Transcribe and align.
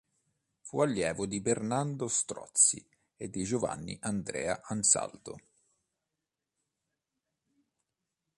Fu 0.61 0.79
allievo 0.81 1.27
di 1.27 1.41
Bernardo 1.41 2.07
Strozzi 2.07 2.83
e 3.15 3.29
di 3.29 3.43
Giovanni 3.43 3.95
Andrea 4.01 4.59
Ansaldo. 4.63 5.35